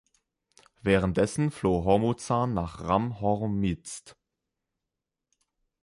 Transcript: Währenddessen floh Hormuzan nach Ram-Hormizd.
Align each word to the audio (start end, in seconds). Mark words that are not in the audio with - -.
Währenddessen 0.81 1.51
floh 1.51 1.83
Hormuzan 1.85 2.55
nach 2.55 2.79
Ram-Hormizd. 2.81 4.15